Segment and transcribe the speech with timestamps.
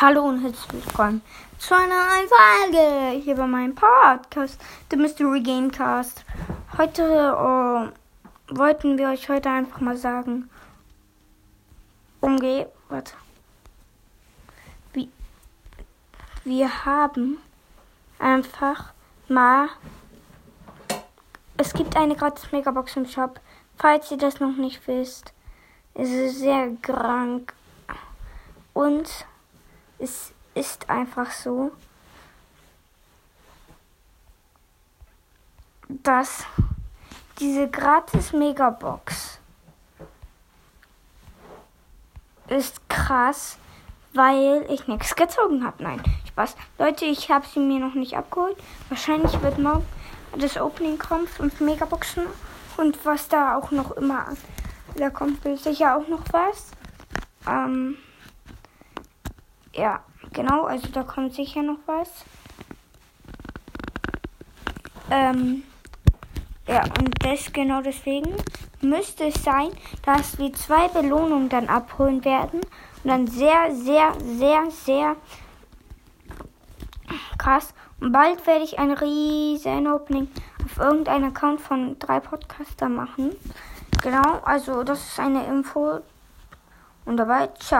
[0.00, 1.20] Hallo und herzlich willkommen
[1.58, 4.58] zu einer neuen Folge hier bei meinem Podcast,
[4.90, 6.24] The Mystery Gamecast.
[6.78, 10.48] Heute äh, wollten wir euch heute einfach mal sagen,
[12.22, 13.12] umgeh, warte.
[14.94, 15.10] Wie,
[16.44, 17.36] wir haben
[18.18, 18.94] einfach
[19.28, 19.68] mal,
[21.58, 23.38] es gibt eine gratis Megabox im Shop,
[23.76, 25.34] falls ihr das noch nicht wisst.
[25.92, 27.52] Es ist sehr krank
[28.72, 29.26] und
[30.00, 31.72] es ist einfach so,
[35.88, 36.44] dass
[37.38, 39.38] diese gratis Megabox
[42.48, 43.58] ist krass,
[44.12, 45.82] weil ich nichts gezogen habe.
[45.82, 46.56] Nein, Spaß.
[46.78, 48.56] Leute, ich habe sie mir noch nicht abgeholt.
[48.88, 49.86] Wahrscheinlich wird morgen
[50.36, 52.26] das Opening kommen, fünf Megaboxen
[52.76, 54.26] und was da auch noch immer,
[54.96, 56.70] da kommt sicher auch noch was.
[57.46, 57.96] Ähm,
[59.80, 60.00] ja,
[60.32, 62.08] genau, also da kommt sicher noch was.
[65.10, 65.62] Ähm,
[66.68, 68.34] ja, und das genau deswegen
[68.80, 69.70] müsste es sein,
[70.04, 72.60] dass wir zwei Belohnungen dann abholen werden.
[73.02, 75.16] Und dann sehr, sehr, sehr, sehr
[77.38, 77.72] krass.
[78.00, 80.28] Und bald werde ich ein riesen Opening
[80.64, 83.32] auf irgendeinem Account von drei Podcaster machen.
[84.02, 86.00] Genau, also das ist eine Info.
[87.06, 87.78] Und dabei, ciao.